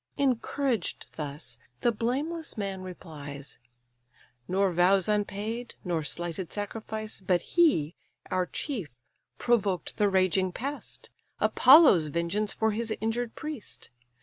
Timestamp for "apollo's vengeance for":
11.39-12.71